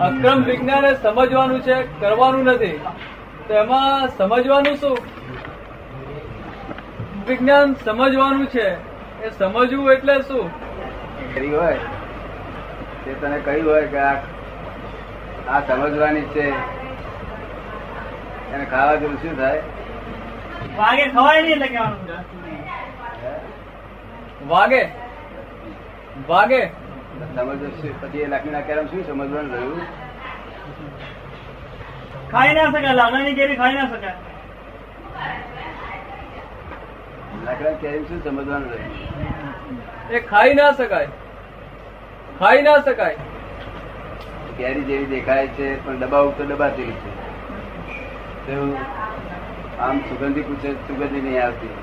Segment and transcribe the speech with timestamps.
[0.00, 2.80] અક્રમ વિજ્ઞાન સમજવાનું છે કરવાનું નથી.
[3.48, 4.98] તો એમાં સમજવાનું શું?
[7.28, 8.68] વિજ્ઞાન સમજવાનું છે.
[9.24, 10.50] એ સમજવું એટલે શું?
[11.34, 11.78] કરી હોય.
[13.04, 14.14] તે તને કહ્યું હોય કે આ
[15.48, 16.50] આ સમજવાની છે.
[18.54, 19.62] એને ખાવા જેવું શું થાય?
[20.76, 21.98] વાગે ખવાય નહીં એટલે કહેવાનું
[24.48, 24.88] વાગે?
[26.28, 26.83] વાગે?
[27.14, 27.68] સમજો
[28.00, 29.82] પછી એ લક્ષ્મીના કેરમ શું સમજવાનું રહ્યું?
[32.32, 34.16] ખાઈ ના શકાય લાકડાની કેરી ખાઈ ના શકાય.
[37.44, 38.92] લક્ષ્મણ કેરમ શું સમજવાનું રહ્યું?
[40.10, 41.08] એ ખાઈ ના શકાય.
[42.38, 43.16] ખાઈ ના શકાય.
[44.58, 47.10] કેરી જેવી દેખાય છે પણ દબાવ તો દબાતી છે.
[49.80, 51.74] આમ સુગંધી પૂછે સુગંધી નહીં આવતી.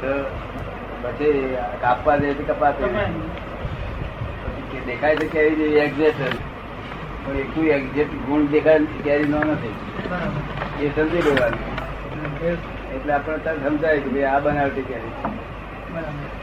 [0.00, 0.10] તો
[1.02, 1.34] પછી
[1.82, 2.90] કાપવા દે તો કપાતી
[4.70, 6.20] કે દેખાય છે કેરી જેવી એક્ઝેક્ટ
[7.24, 9.74] પણ એકલું એક્ઝેક્ટ ગુણ દેખાય કેરી નો નથી.
[10.78, 11.64] એ સમજી લેવાનું.
[12.94, 15.14] એટલે આપણે તરત સમજાય કે ભાઈ આ બનાવટી કેરી.
[15.16, 15.28] છે.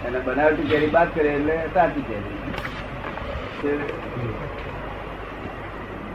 [0.03, 2.37] અને બનાવટી કેરી બાદ કરે એટલે સાચી કેરી.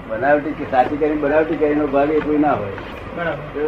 [0.08, 2.78] બનાવટી કે સાચી કેરી બનાવટી કેરીનો ભાગ એટલું ના હોય.
[3.12, 3.48] બરાબર.
[3.54, 3.64] તો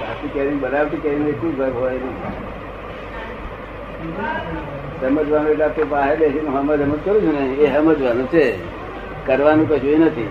[0.00, 2.18] સાચી કેરી બનાવટી કેરીનો એટલું ભાગ હોય નહીં
[5.00, 8.56] સમજવાનું એટલે તું બહાર બેસીને હમજ હમજ કરું છું ને એ સમજવાનું છે.
[9.26, 10.30] કરવાનું કશું નથી.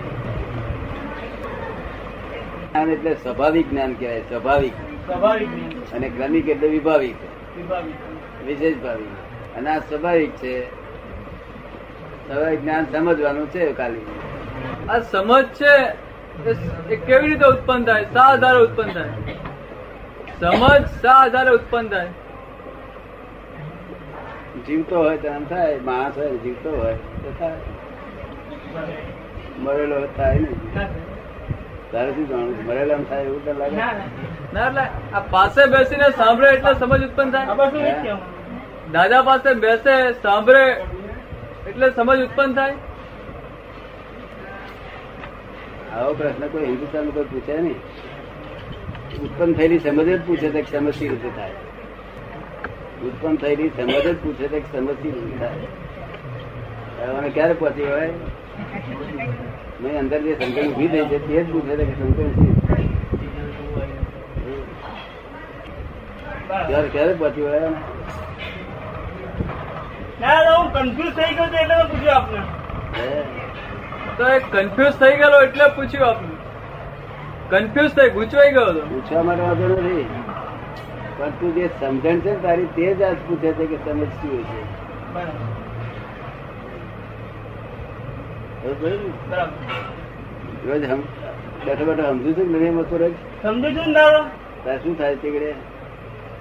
[2.72, 4.72] જ્ઞાન એટલે સ્વાભાવિક જ્ઞાન કહેવાય સ્વાભાવિક.
[5.06, 5.48] સ્વાભાવિક
[5.92, 7.14] અને ક્રમિક એટલે વિભાવિક.
[8.46, 10.70] વિશેષ ભાવિક અને આ સ્વાભાવિક છે.
[12.28, 14.06] સ્વાભાવિક જ્ઞાન સમજવાનું છે ખાલી.
[14.88, 15.74] આ સમજ છે
[16.50, 16.54] એ
[16.90, 18.04] એ કેવી રીતે ઉત્પન્ન થાય?
[18.04, 19.08] સા આધારે ઉત્પન્ન થાય.
[20.40, 22.06] સમજ સા આધારે ઉત્પન્ન થાય.
[24.58, 27.52] જીવતો હોય તો આમ થાય માણસ હોય જીવતો હોય તો થાય.
[29.58, 30.48] મરેલો થાય ને.
[31.92, 32.66] તારે શું જાણવું?
[32.66, 33.76] મરેલો એમ થાય એવું તો લાગે.
[33.76, 34.66] ના ના.
[34.66, 34.80] એટલે
[35.14, 37.46] આ પાસે બેસીને સાંભળે એટલે સમજ ઉત્પન્ન થાય.
[38.92, 40.70] દાદા પાસે બેસે સાંભળે
[41.68, 42.74] એટલે સમજ ઉત્પન્ન થાય.
[45.96, 47.76] આવો પ્રશ્ન કોઈ હિન્દુસ્તાન કોઈ પૂછે નહીં.
[49.22, 51.50] ઉત્પન્ન થયેલી સમજ જ પૂછે તો કે સમજ સી રીતે થાય.
[53.06, 54.96] ઉત્પન્ન થયેલી સમજ જ પૂછે છે કે સમજ
[55.38, 55.66] થાય.
[57.34, 58.08] ક્યારે પહોંચી હોય
[59.82, 62.64] નહીં અંદર જે સમજણ ઊભી થઈ છે તે જ પૂછે છે કે સમજણ સી રીતે
[66.48, 67.70] થાય ક્યારે પહોંચી હોય
[70.74, 72.40] કન્ફ્યુઝ થઈ ગયો એટલે પૂછ્યું આપને?
[74.18, 76.34] તો એ કન્ફ્યુઝ થઈ ગયેલો એટલે પૂછ્યું આપને.
[77.50, 80.04] કન્ફ્યુઝ થઈ ગૂંચવાઈ ગયો પૂછવા માટે વાંધો નથી.
[81.22, 84.62] પણ તું જે સમજણ છે તારી તે જ આજ પૂછે છે કે સમજ શું છે.
[85.14, 85.44] બરાબર.
[88.62, 88.90] બરોબર.
[88.90, 89.12] ને?
[89.30, 89.52] બરાબર
[90.66, 91.02] રોજ હમ
[91.66, 93.14] બેઠો બેઠો સમજુ છું કે મતો રોજ?
[93.42, 94.04] સમજુ છું ને
[94.64, 95.54] તાર શું થાય તીકડે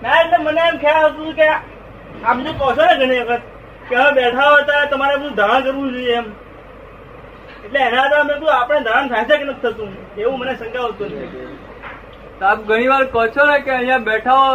[0.02, 1.47] ના એટલે મને એમ ખ્યાલ હતું કે
[2.24, 3.44] આપ જે કહો છો ને ઘણી વખત
[3.90, 6.25] કે હવે બેઠા હોય તમારે બધું ધારણ કરવું જોઈએ એમ.
[7.66, 9.91] એટલે એના આધારે મેં આપણે ધારણ થાય છે કે નથી થતું?
[10.18, 11.71] એવું મને શંકા આવતું નથી
[12.41, 14.53] તો આપ ઘણી વાર કહો છો ને કે અહીંયા બેઠા હો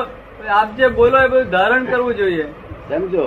[0.52, 2.46] આપ જે બોલો એ બધું ધારણ કરવું જોઈએ.
[2.88, 3.26] સમજો.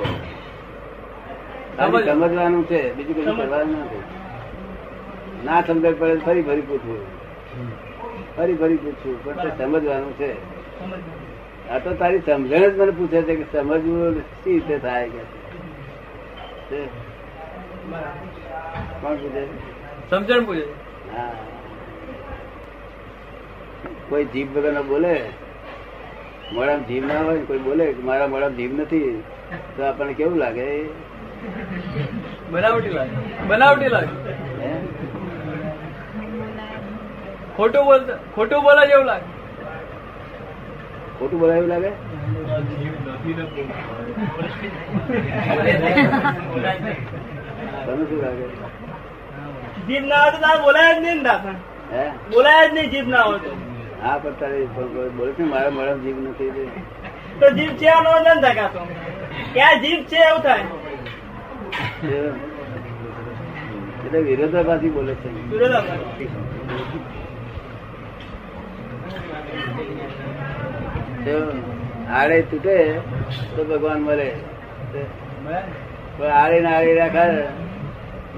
[1.78, 2.06] સમજ.
[2.06, 3.42] સમજવાનું છે બીજું કશું સમજ.
[3.42, 4.04] કરવાનું નથી
[5.46, 7.02] ના સમજણ પડે ફરી ફરી પૂછવું.
[8.38, 10.32] ફરી ફરી પૂછવું પણ સમજવાનું છે.
[11.70, 15.22] આ તો તારી સમજણ જ મને પૂછે છે કે સમજવું સી રીતે થાય કે
[20.10, 20.66] સમજણ પૂછે.
[21.16, 21.32] હા.
[24.10, 25.14] કોઈ જીભ વગર ના બોલે?
[26.54, 29.10] મોડામાં જીભ ના હોય કોઈ બોલે મારા મોડામાં જીભ નથી
[29.76, 30.68] તો આપણને કેવું લાગે?
[32.54, 33.16] બનાવટી લાગે.
[33.50, 34.14] બનાવટી લાગે.
[37.58, 39.28] ખોટું બોલતા ખોટું બોલા જેવું લાગે.
[41.20, 41.92] ખોટું બોલાયું લાગે?
[47.86, 48.46] તમને શું લાગે?
[49.88, 51.20] જીભ ના હોય તો તારે બોલાય જ નહીં
[52.32, 53.52] બોલાય જ નહીં જીભ ના હોય તો.
[54.00, 54.60] પણ તારે
[55.18, 56.70] બોલે છે ને, મારા મોડામાં જીવ નથી
[57.40, 58.66] તો જીભ છે આનો ન થાય
[59.54, 60.66] ક્યાં જીભ છે એવું થાય?
[64.06, 65.30] એટલે વિરોધાભાસી બોલે છે.
[72.10, 72.76] આડે તૂટે
[73.56, 74.30] તો ભગવાન મળે
[76.18, 77.26] પણ આડે ને આડે રાખે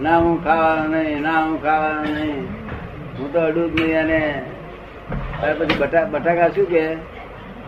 [0.01, 2.41] ના હું ખાવાનું નહીં ના હું ખાવાનું નહીં.
[3.17, 4.21] હું તો અડું જ નહીં અને
[5.41, 6.83] ત્યાર પછી બટા બટાકા શું કે?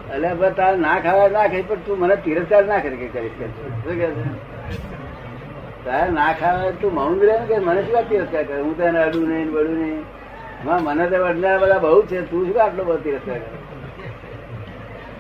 [0.10, 3.48] એટલે તારે ના ખાવા ના ખાઈ પણ તું મને તિરસ્કાર ના કરી કે કરીશ કે.
[3.84, 4.08] શું કે
[5.86, 8.60] તારે ના ખાવા તું મૌન રહે કે મને શું તિરસ્કાર કરે?
[8.60, 10.04] હું તને અડું નહીં બડું નહીં.
[10.66, 13.58] માં મને તો વડનારા બધા બહુ છે તું શું આટલો બધો તિરસ્કાર કરે?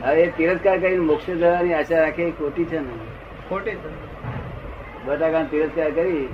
[0.02, 2.94] હવે એ તિરસ્કાર કરીને મોક્ષ જવાની આશા રાખે ખોટી છે ને.
[3.50, 3.90] ખોટી છે.
[5.06, 6.28] બટાકા તિરસ્કાર કરી.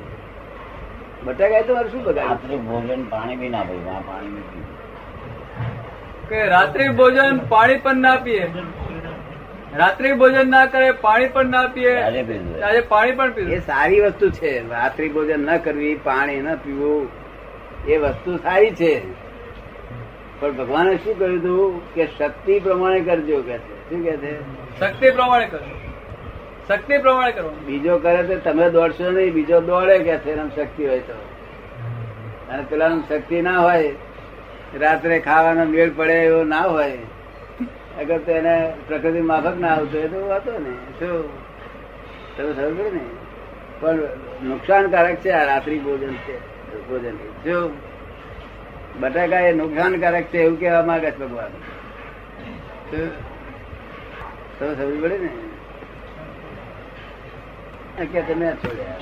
[1.26, 4.68] બટાકા તો મારે શું બગાડ ભોજન પાણી બી ના ભાઈ પાણી બી
[6.30, 8.52] કે રાત્રિ ભોજન પાણી પણ ના પીએ.
[9.78, 12.02] રાત્રિ ભોજન ના કરે પાણી પણ ના પીએ.
[12.62, 14.70] આજે પાણી પણ એ સારી વસ્તુ છે.
[14.70, 17.08] રાત્રિ ભોજન ન કરવી પાણી ન પીવું
[17.88, 19.02] એ વસ્તુ સારી છે.
[20.40, 23.90] પણ ભગવાને શું કહ્યું હતું કે શક્તિ પ્રમાણે કરજો કે છે.
[23.90, 24.42] શું કે છે?
[24.80, 25.70] શક્તિ પ્રમાણે કરો.
[26.68, 27.50] શક્તિ પ્રમાણે કરો.
[27.50, 31.14] બીજો કરે તો તમે દોડશો નહીં બીજો દોડે કે છે શક્તિ હોય તો.
[32.50, 33.96] અને પેલા શક્તિ ના હોય
[34.78, 36.98] રાત્રે ખાવાનો મેળ પડે એવો ના હોય.
[38.00, 41.24] અગર તો એને પ્રકૃતિ માફક ના આવતો હોય તો વાતો ને શું?
[42.38, 43.00] તમે સમજો ને?
[43.80, 43.96] પણ
[44.44, 46.40] નુકસાનકારક છે આ રાત્રિ ભોજન છે.
[46.90, 47.70] ભોજન જો
[49.00, 51.48] બટાકા એ નુકસાનકારક છે એવું કહેવા માંગે છે ભગવાન.
[52.92, 53.10] શું?
[54.60, 55.30] તમે સમજ પડે ને?
[58.06, 58.96] કે તમે છોડ્યા.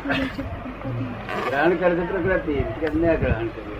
[1.50, 2.54] ગ્રહણ કરશે પ્રકૃતિ.
[2.54, 3.78] કે મેં ગ્રહણ કર્યું?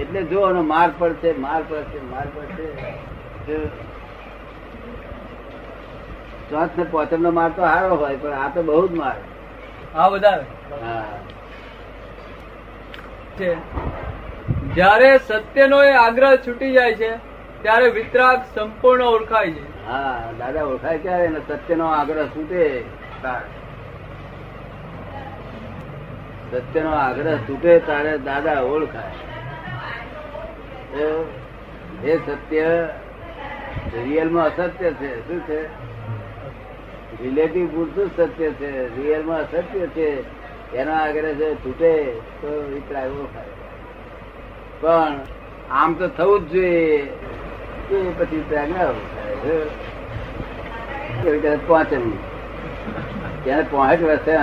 [0.00, 2.66] એટલે જો એનો માર પડશે માર પડશે માર પડશે
[6.50, 9.16] ચોથ ને પોચમ નો માર તો સારો હોય પણ આ તો બહુ જ માર.
[9.94, 10.44] હા વધારે.
[10.82, 11.04] હા.
[14.74, 17.10] જયારે સત્યનો એ આગ્રહ છૂટી જાય છે
[17.62, 19.64] ત્યારે વિતરાગ સંપૂર્ણ ઓળખાય છે.
[19.86, 21.26] હા દાદા ઓળખાય ક્યારે?
[21.26, 22.62] અને સત્યનો આગ્રહ છૂટે
[26.52, 29.27] સત્યનો આગ્રહ તૂટે તારે દાદા ઓળખાય.
[32.04, 32.88] એ સત્ય
[34.04, 35.28] રિયલમાં અસત્ય છે.
[35.28, 35.62] શું છે?
[37.22, 39.02] રિલેટિવ પૂરતું સત્ય છે.
[39.02, 40.38] રિયલમાં અસત્ય છે.
[40.76, 42.04] એના આગળ છે તૂટે
[42.40, 43.10] તો વિતરાગ
[44.80, 45.20] પણ
[45.70, 46.96] આમ તો થવું જ જોઈએ.
[47.90, 49.30] એ પછી વિતરાગ ના ઓળખાય
[51.26, 52.10] એવું કહે પાંચમ.
[53.44, 54.36] ત્યારે પોઈન્ટ વર્ષે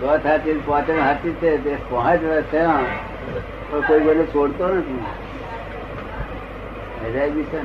[0.00, 2.60] ચોથ હાથી પાંચમ હાથી છે, તે પોઈન્ટ વર્ષે
[3.70, 5.04] પણ કોઈ કોઈને છોડતો નથી.
[7.04, 7.60] હજાર બી છે.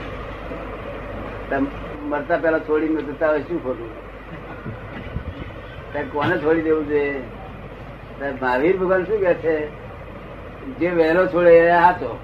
[2.04, 3.90] મરતા પેલા છોડી જતા હોય શું ખોટું?
[5.92, 7.02] ત્યાં કોને છોડી દેવું છે
[8.18, 9.56] ત્યારે મહાવીર ભગવાન શું કે છે?
[10.80, 12.20] જે વહેલો છોડે એ હાચો.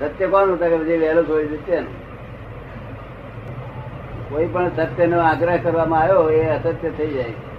[0.00, 1.86] સત્ય કોણ હતા કે જે વહેલો છોડી દે તેને
[4.30, 7.49] કોઈ પણ સત્યનો આગ્રહ કરવામાં આવ્યો એ અસત્ય થઈ જાય.